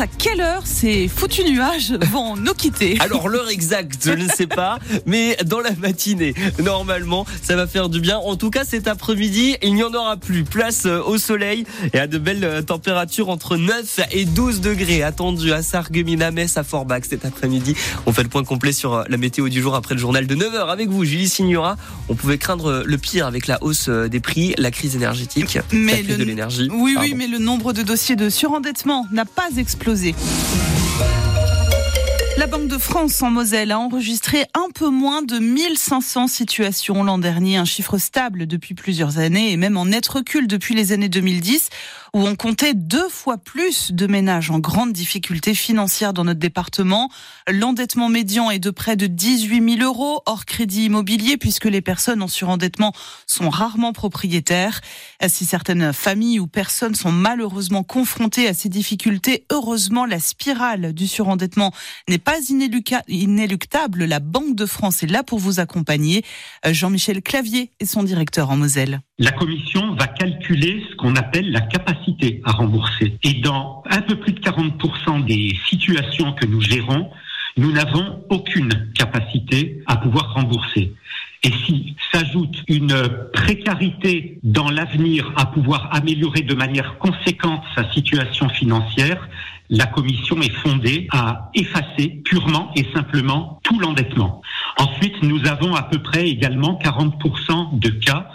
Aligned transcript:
À 0.00 0.08
quelle 0.08 0.40
heure 0.40 0.66
ces 0.66 1.06
foutus 1.06 1.44
nuages 1.48 1.92
vont 2.10 2.36
nous 2.36 2.54
quitter 2.54 2.96
Alors 2.98 3.28
l'heure 3.28 3.48
exacte, 3.48 4.00
je 4.04 4.10
ne 4.10 4.26
sais 4.26 4.48
pas, 4.48 4.80
mais 5.06 5.36
dans 5.44 5.60
la 5.60 5.70
matinée, 5.72 6.34
normalement, 6.60 7.24
ça 7.42 7.54
va 7.54 7.68
faire 7.68 7.88
du 7.88 8.00
bien. 8.00 8.18
En 8.18 8.34
tout 8.34 8.50
cas, 8.50 8.64
cet 8.64 8.88
après-midi, 8.88 9.56
il 9.62 9.74
n'y 9.74 9.84
en 9.84 9.94
aura 9.94 10.16
plus. 10.16 10.42
Place 10.42 10.86
euh, 10.86 11.00
au 11.00 11.16
soleil 11.16 11.64
et 11.92 11.98
à 12.00 12.08
de 12.08 12.18
belles 12.18 12.44
euh, 12.44 12.62
températures 12.62 13.28
entre 13.28 13.56
9 13.56 14.00
et 14.10 14.24
12 14.24 14.62
degrés 14.62 15.04
attendus 15.04 15.52
à 15.52 15.62
Sarreguemines, 15.62 16.22
à 16.22 16.32
Metz, 16.32 16.56
à 16.56 16.64
Forbach 16.64 17.04
cet 17.08 17.24
après-midi. 17.24 17.76
On 18.06 18.12
fait 18.12 18.24
le 18.24 18.28
point 18.28 18.42
complet 18.42 18.72
sur 18.72 18.94
euh, 18.94 19.04
la 19.08 19.16
météo 19.16 19.48
du 19.48 19.62
jour 19.62 19.76
après 19.76 19.94
le 19.94 20.00
journal 20.00 20.26
de 20.26 20.34
9h 20.34 20.70
avec 20.70 20.88
vous, 20.88 21.04
Julie 21.04 21.28
Signora. 21.28 21.76
On 22.08 22.16
pouvait 22.16 22.38
craindre 22.38 22.82
le 22.84 22.98
pire 22.98 23.26
avec 23.26 23.46
la 23.46 23.62
hausse 23.62 23.88
des 23.88 24.20
prix, 24.20 24.54
la 24.58 24.72
crise 24.72 24.96
énergétique, 24.96 25.58
mais 25.72 25.92
la 25.92 26.02
crise 26.02 26.18
de 26.18 26.24
l'énergie. 26.24 26.68
Oui, 26.72 26.96
oui, 26.98 27.14
mais 27.16 27.28
le 27.28 27.38
nombre 27.38 27.72
de 27.72 27.82
dossiers 27.82 28.16
de 28.16 28.28
surendettement 28.28 29.06
n'a 29.12 29.24
pas 29.24 29.50
explosé 29.56 29.83
explosé. 29.84 30.14
La 32.36 32.48
Banque 32.48 32.66
de 32.66 32.78
France 32.78 33.22
en 33.22 33.30
Moselle 33.30 33.70
a 33.70 33.78
enregistré 33.78 34.44
un 34.54 34.68
peu 34.74 34.88
moins 34.88 35.22
de 35.22 35.38
1500 35.38 36.26
situations 36.26 37.04
l'an 37.04 37.18
dernier, 37.18 37.58
un 37.58 37.64
chiffre 37.64 37.96
stable 37.96 38.48
depuis 38.48 38.74
plusieurs 38.74 39.18
années 39.18 39.52
et 39.52 39.56
même 39.56 39.76
en 39.76 39.86
net 39.86 40.06
recul 40.08 40.48
depuis 40.48 40.74
les 40.74 40.90
années 40.90 41.08
2010 41.08 41.70
où 42.14 42.26
on 42.26 42.36
comptait 42.36 42.74
deux 42.74 43.08
fois 43.08 43.38
plus 43.38 43.92
de 43.92 44.06
ménages 44.06 44.50
en 44.50 44.60
grande 44.60 44.92
difficulté 44.92 45.52
financière 45.54 46.12
dans 46.12 46.24
notre 46.24 46.38
département. 46.38 47.10
L'endettement 47.48 48.08
médian 48.08 48.50
est 48.50 48.60
de 48.60 48.70
près 48.70 48.96
de 48.96 49.08
18 49.08 49.78
000 49.78 49.82
euros 49.82 50.22
hors 50.26 50.44
crédit 50.44 50.84
immobilier 50.84 51.36
puisque 51.36 51.64
les 51.64 51.80
personnes 51.80 52.22
en 52.22 52.28
surendettement 52.28 52.92
sont 53.26 53.50
rarement 53.50 53.92
propriétaires. 53.92 54.80
Si 55.26 55.44
certaines 55.44 55.92
familles 55.92 56.38
ou 56.38 56.46
personnes 56.46 56.94
sont 56.94 57.12
malheureusement 57.12 57.82
confrontées 57.82 58.46
à 58.46 58.54
ces 58.54 58.68
difficultés, 58.68 59.44
heureusement 59.50 60.04
la 60.04 60.20
spirale 60.20 60.92
du 60.92 61.08
surendettement 61.08 61.72
n'est 62.08 62.18
pas 62.24 62.38
inéluctable. 63.08 64.04
La 64.04 64.20
Banque 64.20 64.56
de 64.56 64.66
France 64.66 65.02
est 65.02 65.10
là 65.10 65.22
pour 65.22 65.38
vous 65.38 65.60
accompagner. 65.60 66.24
Jean-Michel 66.66 67.22
Clavier 67.22 67.70
est 67.80 67.86
son 67.86 68.02
directeur 68.02 68.50
en 68.50 68.56
Moselle. 68.56 69.00
La 69.18 69.30
commission 69.30 69.94
va 69.94 70.06
calculer 70.06 70.82
ce 70.90 70.96
qu'on 70.96 71.14
appelle 71.16 71.52
la 71.52 71.60
capacité 71.60 72.40
à 72.44 72.52
rembourser. 72.52 73.18
Et 73.22 73.34
dans 73.34 73.82
un 73.90 74.00
peu 74.02 74.18
plus 74.18 74.32
de 74.32 74.40
40% 74.40 75.24
des 75.24 75.56
situations 75.68 76.32
que 76.32 76.46
nous 76.46 76.60
gérons, 76.60 77.10
nous 77.56 77.70
n'avons 77.70 78.24
aucune 78.30 78.90
capacité 78.94 79.82
à 79.86 79.96
pouvoir 79.96 80.34
rembourser. 80.34 80.92
Et 81.44 81.52
si 81.66 81.94
s'ajoute 82.10 82.56
une 82.68 83.28
précarité 83.34 84.38
dans 84.42 84.70
l'avenir 84.70 85.30
à 85.36 85.46
pouvoir 85.46 85.94
améliorer 85.94 86.40
de 86.40 86.54
manière 86.54 86.96
conséquente 86.98 87.62
sa 87.74 87.92
situation 87.92 88.48
financière, 88.48 89.28
la 89.70 89.86
commission 89.86 90.40
est 90.40 90.52
fondée 90.52 91.06
à 91.10 91.50
effacer 91.54 92.22
purement 92.24 92.70
et 92.76 92.86
simplement 92.94 93.60
tout 93.62 93.78
l'endettement. 93.78 94.42
Ensuite, 94.78 95.22
nous 95.22 95.46
avons 95.46 95.74
à 95.74 95.82
peu 95.82 95.98
près 95.98 96.28
également 96.28 96.78
40% 96.82 97.78
de 97.78 97.88
cas 97.90 98.28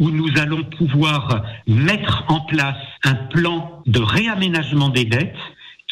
où 0.00 0.10
nous 0.10 0.28
allons 0.38 0.64
pouvoir 0.64 1.44
mettre 1.66 2.24
en 2.28 2.40
place 2.40 2.76
un 3.04 3.14
plan 3.14 3.82
de 3.86 4.00
réaménagement 4.00 4.88
des 4.88 5.04
dettes 5.04 5.36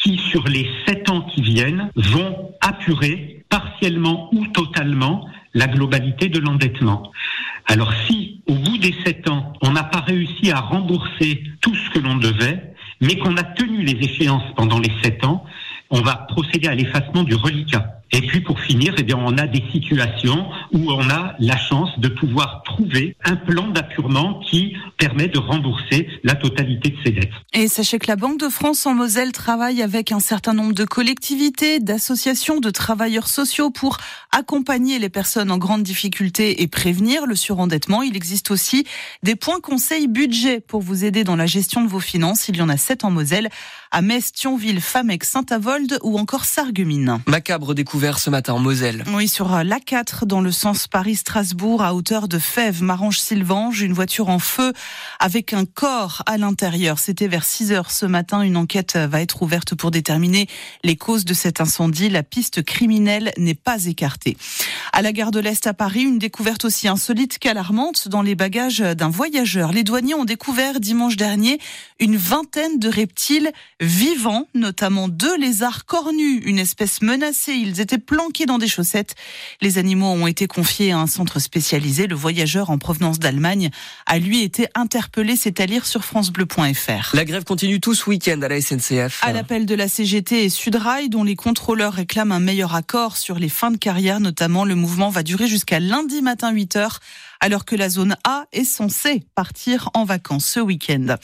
qui, 0.03 0.17
sur 0.17 0.47
les 0.47 0.69
sept 0.85 1.09
ans 1.09 1.21
qui 1.21 1.41
viennent, 1.41 1.89
vont 1.95 2.51
apurer 2.61 3.45
partiellement 3.49 4.29
ou 4.33 4.47
totalement 4.47 5.27
la 5.53 5.67
globalité 5.67 6.29
de 6.29 6.39
l'endettement. 6.39 7.11
Alors 7.67 7.93
si, 8.07 8.41
au 8.47 8.55
bout 8.55 8.77
des 8.77 8.93
sept 9.05 9.29
ans, 9.29 9.53
on 9.61 9.71
n'a 9.71 9.83
pas 9.83 10.01
réussi 10.01 10.51
à 10.51 10.59
rembourser 10.59 11.43
tout 11.61 11.75
ce 11.75 11.89
que 11.91 11.99
l'on 11.99 12.15
devait, 12.17 12.72
mais 13.03 13.17
qu'on 13.17 13.35
a 13.37 13.43
tenu 13.43 13.83
les 13.83 13.99
échéances 14.05 14.43
pendant 14.55 14.79
les 14.79 14.91
sept 15.03 15.23
ans, 15.25 15.43
on 15.89 16.01
va 16.01 16.25
procéder 16.29 16.67
à 16.67 16.75
l'effacement 16.75 17.23
du 17.23 17.35
reliquat. 17.35 18.01
Et 18.11 18.21
puis 18.21 18.41
pour 18.41 18.59
finir, 18.59 18.93
eh 18.97 19.03
bien, 19.03 19.17
on 19.19 19.37
a 19.37 19.47
des 19.47 19.63
situations 19.71 20.47
où 20.71 20.91
on 20.91 21.09
a 21.09 21.35
la 21.39 21.57
chance 21.57 21.89
de 21.99 22.07
pouvoir 22.07 22.63
trouver 22.63 23.15
un 23.25 23.35
plan 23.35 23.67
d'appurement 23.67 24.39
qui 24.39 24.75
permet 25.03 25.27
de 25.27 25.37
rembourser 25.37 26.07
la 26.23 26.33
totalité 26.33 26.91
de 26.91 26.95
ses 27.03 27.11
dettes. 27.11 27.33
Et 27.51 27.67
sachez 27.67 27.99
que 27.99 28.07
la 28.07 28.15
Banque 28.15 28.39
de 28.39 28.47
France 28.47 28.85
en 28.85 28.93
Moselle 28.93 29.33
travaille 29.33 29.81
avec 29.81 30.13
un 30.13 30.21
certain 30.21 30.53
nombre 30.53 30.71
de 30.71 30.85
collectivités, 30.85 31.81
d'associations, 31.81 32.61
de 32.61 32.69
travailleurs 32.69 33.27
sociaux 33.27 33.69
pour 33.69 33.97
accompagner 34.31 34.99
les 34.99 35.09
personnes 35.09 35.51
en 35.51 35.57
grande 35.57 35.83
difficulté 35.83 36.61
et 36.61 36.67
prévenir 36.69 37.25
le 37.25 37.35
surendettement. 37.35 38.01
Il 38.01 38.15
existe 38.15 38.49
aussi 38.49 38.85
des 39.23 39.35
points 39.35 39.59
conseils 39.59 40.07
budget 40.07 40.61
pour 40.61 40.81
vous 40.81 41.03
aider 41.03 41.25
dans 41.25 41.35
la 41.35 41.47
gestion 41.47 41.83
de 41.83 41.89
vos 41.89 41.99
finances. 41.99 42.47
Il 42.47 42.55
y 42.55 42.61
en 42.61 42.69
a 42.69 42.77
sept 42.77 43.03
en 43.03 43.11
Moselle, 43.11 43.49
à 43.91 44.01
Metz, 44.01 44.31
Thionville, 44.31 44.79
Famec, 44.79 45.25
Saint-Avold 45.25 45.99
ou 46.01 46.17
encore 46.17 46.45
Sarreguemines. 46.45 47.19
Macabre 47.27 47.75
découverte 47.75 48.19
ce 48.19 48.29
matin 48.29 48.53
en 48.53 48.59
Moselle. 48.59 49.03
Oui, 49.13 49.27
sur 49.27 49.53
euh, 49.53 49.63
l'A4 49.63 50.25
dans 50.25 50.41
le 50.41 50.51
sens 50.51 50.87
Paris-Strasbourg 50.87 51.83
à 51.83 51.93
hauteur 51.93 52.29
de 52.29 52.39
Fèves, 52.39 52.81
Marange-Sylvange, 52.81 53.81
une 53.81 53.93
voiture 53.93 54.29
en 54.29 54.39
feu 54.39 54.71
avec 55.19 55.53
un 55.53 55.65
corps 55.65 56.23
à 56.25 56.37
l'intérieur. 56.37 56.99
C'était 56.99 57.27
vers 57.27 57.43
6 57.43 57.71
heures 57.71 57.91
ce 57.91 58.05
matin. 58.05 58.41
Une 58.41 58.57
enquête 58.57 58.97
va 58.97 59.21
être 59.21 59.41
ouverte 59.41 59.75
pour 59.75 59.91
déterminer 59.91 60.47
les 60.83 60.95
causes 60.95 61.25
de 61.25 61.33
cet 61.33 61.61
incendie. 61.61 62.09
La 62.09 62.23
piste 62.23 62.63
criminelle 62.63 63.33
n'est 63.37 63.53
pas 63.53 63.85
écartée. 63.85 64.37
À 64.91 65.01
la 65.01 65.11
gare 65.11 65.31
de 65.31 65.39
l'Est 65.39 65.65
à 65.67 65.73
Paris, 65.73 66.03
une 66.03 66.19
découverte 66.19 66.65
aussi 66.65 66.87
insolite 66.87 67.39
qu'alarmante 67.39 68.07
dans 68.07 68.21
les 68.21 68.35
bagages 68.35 68.79
d'un 68.79 69.09
voyageur. 69.09 69.71
Les 69.71 69.83
douaniers 69.83 70.13
ont 70.13 70.25
découvert 70.25 70.79
dimanche 70.79 71.15
dernier 71.15 71.59
une 71.99 72.17
vingtaine 72.17 72.79
de 72.79 72.89
reptiles 72.89 73.51
vivants, 73.79 74.47
notamment 74.53 75.07
deux 75.07 75.37
lézards 75.37 75.85
cornus, 75.85 76.41
une 76.45 76.59
espèce 76.59 77.01
menacée. 77.01 77.53
Ils 77.53 77.81
étaient 77.81 77.97
planqués 77.97 78.45
dans 78.45 78.57
des 78.57 78.67
chaussettes. 78.67 79.15
Les 79.61 79.77
animaux 79.77 80.07
ont 80.07 80.27
été 80.27 80.47
confiés 80.47 80.91
à 80.91 80.99
un 80.99 81.07
centre 81.07 81.39
spécialisé. 81.39 82.07
Le 82.07 82.15
voyageur 82.15 82.69
en 82.69 82.77
provenance 82.77 83.19
d'Allemagne 83.19 83.69
a 84.05 84.19
lui 84.19 84.43
été 84.43 84.67
interpellé. 84.83 85.35
C'est 85.35 85.59
à 85.59 85.65
lire 85.65 85.85
sur 85.85 86.03
francebleu.fr. 86.03 87.15
La 87.15 87.25
grève 87.25 87.43
continue 87.43 87.79
tout 87.79 87.95
ce 87.95 88.09
week-end 88.09 88.39
à 88.41 88.47
la 88.47 88.61
SNCF. 88.61 89.23
À 89.23 89.33
l'appel 89.33 89.65
de 89.65 89.75
la 89.75 89.87
CGT 89.87 90.43
et 90.43 90.49
Sudrail, 90.49 91.09
dont 91.09 91.23
les 91.23 91.35
contrôleurs 91.35 91.93
réclament 91.93 92.33
un 92.33 92.39
meilleur 92.39 92.75
accord 92.75 93.17
sur 93.17 93.39
les 93.39 93.49
fins 93.49 93.71
de 93.71 93.77
carrière, 93.77 94.19
notamment 94.19 94.65
le 94.65 94.75
mouvement 94.75 95.09
va 95.09 95.23
durer 95.23 95.47
jusqu'à 95.47 95.79
lundi 95.79 96.21
matin 96.21 96.51
8 96.51 96.75
heures 96.75 96.99
alors 97.43 97.65
que 97.65 97.75
la 97.75 97.89
zone 97.89 98.15
A 98.23 98.45
est 98.53 98.63
censée 98.63 99.21
partir 99.35 99.89
en 99.95 100.05
vacances 100.05 100.45
ce 100.45 100.61
week-end. 100.61 101.17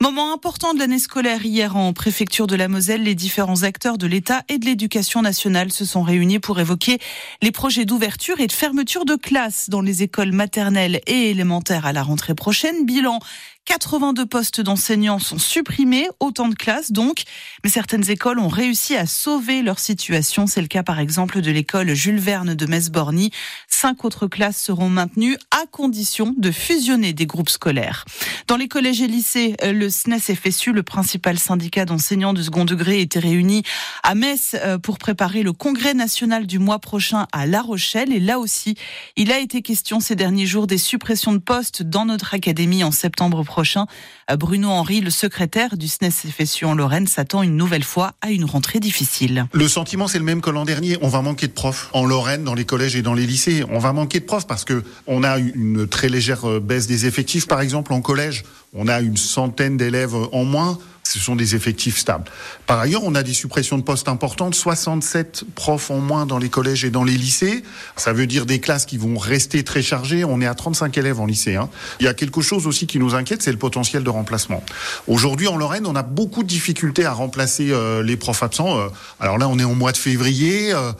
Moment 0.00 0.32
important 0.32 0.72
de 0.72 0.78
l'année 0.78 0.98
scolaire 0.98 1.44
hier 1.44 1.76
en 1.76 1.92
préfecture 1.92 2.46
de 2.46 2.56
la 2.56 2.68
Moselle, 2.68 3.02
les 3.02 3.14
différents 3.14 3.64
acteurs 3.64 3.98
de 3.98 4.06
l'État 4.06 4.44
et 4.48 4.56
de 4.56 4.64
l'éducation 4.64 5.20
nationale 5.20 5.70
se 5.70 5.84
sont 5.84 6.02
réunis 6.02 6.38
pour 6.38 6.58
évoquer 6.58 6.98
les 7.42 7.50
projets 7.50 7.84
d'ouverture 7.84 8.40
et 8.40 8.46
de 8.46 8.52
fermeture 8.52 9.04
de 9.04 9.16
classes 9.16 9.68
dans 9.68 9.82
les 9.82 10.02
écoles 10.02 10.32
maternelles 10.32 11.02
et 11.06 11.30
élémentaires 11.30 11.84
à 11.84 11.92
la 11.92 12.02
rentrée 12.02 12.34
prochaine. 12.34 12.86
Bilan 12.86 13.20
82 13.68 14.24
postes 14.24 14.62
d'enseignants 14.62 15.18
sont 15.18 15.36
supprimés, 15.36 16.08
autant 16.20 16.48
de 16.48 16.54
classes 16.54 16.90
donc, 16.90 17.24
mais 17.62 17.68
certaines 17.68 18.08
écoles 18.08 18.38
ont 18.38 18.48
réussi 18.48 18.96
à 18.96 19.04
sauver 19.04 19.60
leur 19.60 19.78
situation. 19.78 20.46
C'est 20.46 20.62
le 20.62 20.68
cas 20.68 20.82
par 20.82 20.98
exemple 20.98 21.42
de 21.42 21.50
l'école 21.50 21.92
Jules 21.92 22.18
Verne 22.18 22.54
de 22.54 22.64
Metz-Borny. 22.64 23.30
Cinq 23.68 24.06
autres 24.06 24.26
classes 24.26 24.56
seront 24.56 24.88
maintenues 24.88 25.36
à 25.60 25.66
condition 25.66 26.34
de 26.38 26.52
fusionner 26.52 27.12
des 27.12 27.26
groupes 27.26 27.48
scolaires. 27.48 28.04
Dans 28.46 28.56
les 28.56 28.68
collèges 28.68 29.00
et 29.00 29.08
lycées, 29.08 29.56
euh, 29.64 29.72
le 29.72 29.90
SNES 29.90 30.20
FSU, 30.20 30.72
le 30.72 30.84
principal 30.84 31.36
syndicat 31.36 31.84
d'enseignants 31.84 32.32
de 32.32 32.42
second 32.42 32.64
degré, 32.64 33.00
était 33.00 33.18
réuni 33.18 33.64
à 34.04 34.14
Metz 34.14 34.54
euh, 34.54 34.78
pour 34.78 34.98
préparer 34.98 35.42
le 35.42 35.52
congrès 35.52 35.94
national 35.94 36.46
du 36.46 36.60
mois 36.60 36.78
prochain 36.78 37.26
à 37.32 37.46
La 37.46 37.60
Rochelle. 37.60 38.12
Et 38.12 38.20
là 38.20 38.38
aussi, 38.38 38.76
il 39.16 39.32
a 39.32 39.40
été 39.40 39.60
question 39.62 39.98
ces 39.98 40.14
derniers 40.14 40.46
jours 40.46 40.68
des 40.68 40.78
suppressions 40.78 41.32
de 41.32 41.38
postes 41.38 41.82
dans 41.82 42.04
notre 42.04 42.34
académie 42.34 42.84
en 42.84 42.92
septembre 42.92 43.42
prochain. 43.42 43.86
Euh, 44.30 44.36
Bruno 44.36 44.68
Henry, 44.68 45.00
le 45.00 45.10
secrétaire 45.10 45.76
du 45.76 45.88
SNES 45.88 46.10
FSU 46.10 46.66
en 46.66 46.74
Lorraine, 46.74 47.08
s'attend 47.08 47.42
une 47.42 47.56
nouvelle 47.56 47.84
fois 47.84 48.12
à 48.20 48.30
une 48.30 48.44
rentrée 48.44 48.78
difficile. 48.78 49.46
Le 49.52 49.66
sentiment, 49.66 50.06
c'est 50.06 50.18
le 50.18 50.24
même 50.24 50.40
que 50.40 50.50
l'an 50.50 50.64
dernier. 50.64 50.98
On 51.02 51.08
va 51.08 51.20
manquer 51.20 51.48
de 51.48 51.52
profs 51.52 51.90
en 51.94 52.04
Lorraine, 52.04 52.44
dans 52.44 52.54
les 52.54 52.64
collèges 52.64 52.94
et 52.94 53.02
dans 53.02 53.14
les 53.14 53.26
lycées. 53.26 53.64
On 53.70 53.80
va 53.80 53.92
manquer 53.92 54.20
de 54.20 54.24
profs 54.24 54.46
parce 54.46 54.64
que 54.64 54.84
on 55.08 55.24
a 55.24 55.38
une 55.54 55.86
très 55.86 56.08
légère 56.08 56.48
euh, 56.48 56.60
baisse 56.60 56.86
des 56.86 57.06
effectifs. 57.06 57.46
Par 57.46 57.60
exemple, 57.60 57.92
en 57.92 58.00
collège, 58.00 58.44
on 58.74 58.88
a 58.88 59.00
une 59.00 59.16
centaine 59.16 59.76
d'élèves 59.76 60.14
en 60.32 60.44
moins 60.44 60.78
ce 61.08 61.18
sont 61.18 61.36
des 61.36 61.54
effectifs 61.54 61.96
stables. 61.96 62.30
Par 62.66 62.78
ailleurs, 62.78 63.02
on 63.04 63.14
a 63.14 63.22
des 63.22 63.32
suppressions 63.32 63.78
de 63.78 63.82
postes 63.82 64.08
importantes, 64.08 64.54
67 64.54 65.44
profs 65.54 65.90
en 65.90 66.00
moins 66.00 66.26
dans 66.26 66.38
les 66.38 66.50
collèges 66.50 66.84
et 66.84 66.90
dans 66.90 67.04
les 67.04 67.16
lycées. 67.16 67.62
Ça 67.96 68.12
veut 68.12 68.26
dire 68.26 68.44
des 68.44 68.60
classes 68.60 68.84
qui 68.84 68.98
vont 68.98 69.16
rester 69.16 69.64
très 69.64 69.80
chargées. 69.80 70.24
On 70.24 70.40
est 70.42 70.46
à 70.46 70.54
35 70.54 70.98
élèves 70.98 71.18
en 71.18 71.24
lycée. 71.24 71.56
Hein. 71.56 71.70
Il 72.00 72.04
y 72.04 72.08
a 72.08 72.14
quelque 72.14 72.42
chose 72.42 72.66
aussi 72.66 72.86
qui 72.86 72.98
nous 72.98 73.14
inquiète, 73.14 73.40
c'est 73.40 73.52
le 73.52 73.58
potentiel 73.58 74.04
de 74.04 74.10
remplacement. 74.10 74.62
Aujourd'hui, 75.06 75.48
en 75.48 75.56
Lorraine, 75.56 75.86
on 75.86 75.96
a 75.96 76.02
beaucoup 76.02 76.42
de 76.42 76.48
difficultés 76.48 77.06
à 77.06 77.12
remplacer 77.12 77.70
euh, 77.70 78.02
les 78.02 78.18
profs 78.18 78.42
absents. 78.42 78.78
Euh, 78.78 78.88
alors 79.18 79.38
là, 79.38 79.48
on 79.48 79.58
est 79.58 79.64
en 79.64 79.74
mois 79.74 79.92
de 79.92 79.96
février. 79.96 80.72
Euh, 80.74 80.92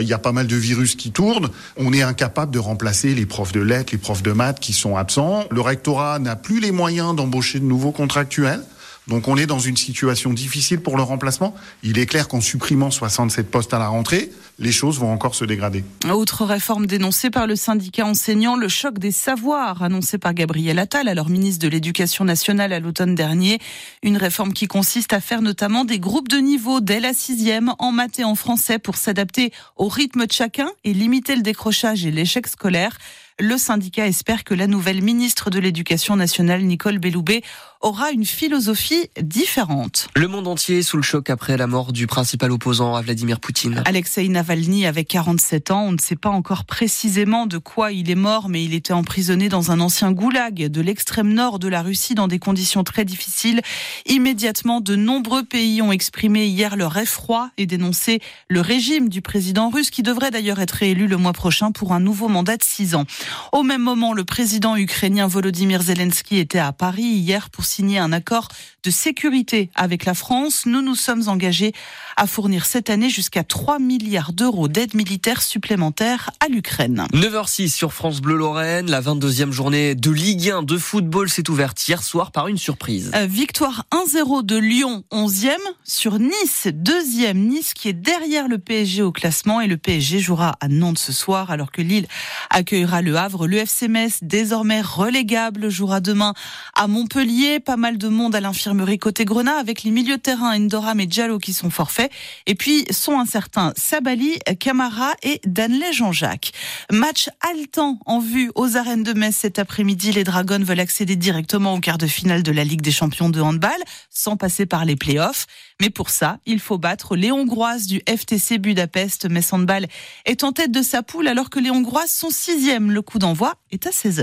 il 0.00 0.06
y 0.06 0.12
a 0.12 0.18
pas 0.18 0.32
mal 0.32 0.46
de 0.46 0.56
virus 0.56 0.94
qui 0.94 1.10
tournent. 1.10 1.48
On 1.76 1.92
est 1.92 2.02
incapable 2.02 2.52
de 2.52 2.58
remplacer 2.58 3.14
les 3.14 3.26
profs 3.26 3.52
de 3.52 3.60
lettres, 3.60 3.90
les 3.92 3.98
profs 3.98 4.22
de 4.22 4.32
maths 4.32 4.60
qui 4.60 4.72
sont 4.72 4.96
absents. 4.96 5.44
Le 5.50 5.60
rectorat 5.60 6.18
n'a 6.18 6.36
plus 6.36 6.60
les 6.60 6.72
moyens 6.72 7.14
d'embaucher 7.16 7.58
de 7.58 7.64
nouveaux 7.64 7.92
contractuels. 7.92 8.62
Donc 9.08 9.28
on 9.28 9.36
est 9.36 9.46
dans 9.46 9.60
une 9.60 9.76
situation 9.76 10.32
difficile 10.32 10.80
pour 10.80 10.96
le 10.96 11.02
remplacement. 11.02 11.54
Il 11.82 11.98
est 11.98 12.06
clair 12.06 12.26
qu'en 12.26 12.40
supprimant 12.40 12.90
67 12.90 13.50
postes 13.50 13.72
à 13.72 13.78
la 13.78 13.88
rentrée, 13.88 14.32
les 14.58 14.72
choses 14.72 14.98
vont 14.98 15.12
encore 15.12 15.34
se 15.34 15.44
dégrader. 15.44 15.84
Autre 16.10 16.44
réforme 16.44 16.86
dénoncée 16.86 17.30
par 17.30 17.46
le 17.46 17.56
syndicat 17.56 18.04
enseignant, 18.04 18.56
le 18.56 18.68
choc 18.68 18.98
des 18.98 19.12
savoirs 19.12 19.82
annoncé 19.82 20.18
par 20.18 20.34
Gabriel 20.34 20.78
Attal, 20.78 21.08
alors 21.08 21.28
ministre 21.28 21.62
de 21.62 21.68
l'Éducation 21.68 22.24
nationale 22.24 22.72
à 22.72 22.80
l'automne 22.80 23.14
dernier. 23.14 23.60
Une 24.02 24.16
réforme 24.16 24.52
qui 24.52 24.66
consiste 24.66 25.12
à 25.12 25.20
faire 25.20 25.42
notamment 25.42 25.84
des 25.84 26.00
groupes 26.00 26.28
de 26.28 26.38
niveau 26.38 26.80
dès 26.80 27.00
la 27.00 27.12
sixième 27.12 27.74
en 27.78 27.92
maths 27.92 28.18
et 28.18 28.24
en 28.24 28.34
français 28.34 28.78
pour 28.78 28.96
s'adapter 28.96 29.52
au 29.76 29.88
rythme 29.88 30.26
de 30.26 30.32
chacun 30.32 30.70
et 30.84 30.92
limiter 30.92 31.36
le 31.36 31.42
décrochage 31.42 32.04
et 32.06 32.10
l'échec 32.10 32.46
scolaire. 32.46 32.98
Le 33.38 33.58
syndicat 33.58 34.06
espère 34.06 34.44
que 34.44 34.54
la 34.54 34.66
nouvelle 34.66 35.02
ministre 35.02 35.50
de 35.50 35.58
l'Éducation 35.58 36.16
nationale, 36.16 36.62
Nicole 36.62 36.98
Belloubet, 36.98 37.42
aura 37.80 38.10
une 38.10 38.24
philosophie 38.24 39.08
différente. 39.20 40.08
Le 40.16 40.28
monde 40.28 40.48
entier 40.48 40.78
est 40.78 40.82
sous 40.82 40.96
le 40.96 41.02
choc 41.02 41.30
après 41.30 41.56
la 41.56 41.66
mort 41.66 41.92
du 41.92 42.06
principal 42.06 42.50
opposant 42.50 42.94
à 42.94 43.02
Vladimir 43.02 43.40
Poutine. 43.40 43.82
Alexei 43.84 44.28
Navalny 44.28 44.86
avait 44.86 45.04
47 45.04 45.70
ans. 45.70 45.84
On 45.84 45.92
ne 45.92 45.98
sait 45.98 46.16
pas 46.16 46.30
encore 46.30 46.64
précisément 46.64 47.46
de 47.46 47.58
quoi 47.58 47.92
il 47.92 48.10
est 48.10 48.16
mort, 48.16 48.48
mais 48.48 48.64
il 48.64 48.74
était 48.74 48.92
emprisonné 48.92 49.48
dans 49.48 49.70
un 49.70 49.80
ancien 49.80 50.12
goulag 50.12 50.68
de 50.68 50.80
l'extrême 50.80 51.32
nord 51.32 51.58
de 51.58 51.68
la 51.68 51.82
Russie 51.82 52.14
dans 52.14 52.28
des 52.28 52.38
conditions 52.38 52.84
très 52.84 53.04
difficiles. 53.04 53.60
Immédiatement, 54.06 54.80
de 54.80 54.96
nombreux 54.96 55.44
pays 55.44 55.82
ont 55.82 55.92
exprimé 55.92 56.46
hier 56.46 56.76
leur 56.76 56.96
effroi 56.96 57.50
et 57.58 57.66
dénoncé 57.66 58.20
le 58.48 58.60
régime 58.60 59.08
du 59.08 59.20
président 59.20 59.68
russe 59.68 59.90
qui 59.90 60.02
devrait 60.02 60.30
d'ailleurs 60.30 60.60
être 60.60 60.82
élu 60.82 61.06
le 61.06 61.16
mois 61.16 61.32
prochain 61.32 61.72
pour 61.72 61.92
un 61.92 62.00
nouveau 62.00 62.28
mandat 62.28 62.56
de 62.56 62.64
six 62.64 62.94
ans. 62.94 63.04
Au 63.52 63.62
même 63.62 63.82
moment, 63.82 64.12
le 64.14 64.24
président 64.24 64.76
ukrainien 64.76 65.26
Volodymyr 65.26 65.82
Zelensky 65.82 66.38
était 66.38 66.58
à 66.58 66.72
Paris 66.72 67.02
hier 67.02 67.50
pour 67.50 67.65
signer 67.66 68.00
un 68.00 68.12
accord 68.12 68.48
de 68.86 68.90
sécurité 68.92 69.68
avec 69.74 70.04
la 70.04 70.14
France. 70.14 70.62
Nous 70.64 70.80
nous 70.80 70.94
sommes 70.94 71.28
engagés 71.28 71.72
à 72.16 72.28
fournir 72.28 72.64
cette 72.64 72.88
année 72.88 73.10
jusqu'à 73.10 73.42
3 73.42 73.80
milliards 73.80 74.32
d'euros 74.32 74.68
d'aide 74.68 74.94
militaire 74.94 75.42
supplémentaire 75.42 76.30
à 76.38 76.46
l'Ukraine. 76.48 77.06
9h06 77.12 77.74
sur 77.74 77.92
France 77.92 78.20
Bleu 78.20 78.36
Lorraine, 78.36 78.88
la 78.88 79.02
22e 79.02 79.50
journée 79.50 79.96
de 79.96 80.10
Ligue 80.12 80.50
1 80.50 80.62
de 80.62 80.78
football 80.78 81.28
s'est 81.28 81.50
ouverte 81.50 81.86
hier 81.88 82.00
soir 82.00 82.30
par 82.30 82.46
une 82.46 82.58
surprise. 82.58 83.10
Euh, 83.16 83.26
victoire 83.26 83.86
1-0 83.90 84.46
de 84.46 84.56
Lyon, 84.56 85.02
11e 85.10 85.56
sur 85.82 86.20
Nice, 86.20 86.68
2e 86.68 87.34
Nice 87.34 87.74
qui 87.74 87.88
est 87.88 87.92
derrière 87.92 88.46
le 88.46 88.58
PSG 88.58 89.02
au 89.02 89.10
classement 89.10 89.60
et 89.60 89.66
le 89.66 89.78
PSG 89.78 90.20
jouera 90.20 90.56
à 90.60 90.68
Nantes 90.68 90.98
ce 90.98 91.12
soir 91.12 91.50
alors 91.50 91.72
que 91.72 91.82
Lille 91.82 92.06
accueillera 92.50 93.02
le 93.02 93.16
Havre. 93.16 93.48
Le 93.48 93.56
FC 93.56 93.88
Metz, 93.88 94.20
désormais 94.22 94.80
relégable, 94.80 95.70
jouera 95.70 96.00
demain 96.00 96.34
à 96.74 96.86
Montpellier. 96.86 97.58
Pas 97.58 97.76
mal 97.76 97.98
de 97.98 98.06
monde 98.06 98.36
à 98.36 98.40
l'infirmerie 98.40 98.75
côté 98.98 99.24
Grenat 99.24 99.56
avec 99.56 99.82
les 99.82 99.90
milieux 99.90 100.16
de 100.16 100.22
terrain 100.22 100.56
Endoram 100.56 101.00
et 101.00 101.06
Diallo 101.06 101.38
qui 101.38 101.52
sont 101.52 101.70
forfaits. 101.70 102.10
Et 102.46 102.54
puis 102.54 102.84
sont 102.90 103.18
incertains 103.18 103.72
Sabali, 103.76 104.38
Camara 104.58 105.12
et 105.22 105.40
Danley 105.46 105.92
Jean-Jacques. 105.92 106.52
Match 106.90 107.28
haletant 107.40 107.98
en 108.06 108.18
vue 108.18 108.50
aux 108.54 108.76
arènes 108.76 109.02
de 109.02 109.12
Metz 109.12 109.36
cet 109.36 109.58
après-midi. 109.58 110.12
Les 110.12 110.24
Dragons 110.24 110.62
veulent 110.62 110.80
accéder 110.80 111.16
directement 111.16 111.74
au 111.74 111.80
quart 111.80 111.98
de 111.98 112.06
finale 112.06 112.42
de 112.42 112.52
la 112.52 112.64
Ligue 112.64 112.82
des 112.82 112.92
champions 112.92 113.30
de 113.30 113.40
handball 113.40 113.70
sans 114.10 114.36
passer 114.36 114.66
par 114.66 114.84
les 114.84 114.96
playoffs. 114.96 115.46
Mais 115.80 115.90
pour 115.90 116.10
ça, 116.10 116.38
il 116.46 116.58
faut 116.58 116.78
battre 116.78 117.16
les 117.16 117.30
Hongroises 117.30 117.86
du 117.86 118.02
FTC 118.08 118.58
Budapest. 118.58 119.28
Metz 119.28 119.52
Handball 119.52 119.86
est 120.24 120.42
en 120.42 120.52
tête 120.52 120.72
de 120.72 120.82
sa 120.82 121.02
poule 121.02 121.28
alors 121.28 121.50
que 121.50 121.60
les 121.60 121.70
Hongroises 121.70 122.10
sont 122.10 122.30
sixième. 122.30 122.90
Le 122.90 123.02
coup 123.02 123.18
d'envoi 123.18 123.54
est 123.70 123.86
à 123.86 123.90
16h. 123.90 124.14